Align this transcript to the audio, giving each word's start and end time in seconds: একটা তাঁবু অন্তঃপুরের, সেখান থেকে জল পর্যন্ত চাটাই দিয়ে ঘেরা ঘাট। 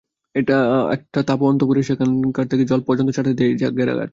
একটা 0.35 1.19
তাঁবু 1.27 1.43
অন্তঃপুরের, 1.47 1.85
সেখান 1.89 2.09
থেকে 2.51 2.63
জল 2.65 2.81
পর্যন্ত 2.87 3.09
চাটাই 3.17 3.35
দিয়ে 3.37 3.51
ঘেরা 3.77 3.93
ঘাট। 3.95 4.09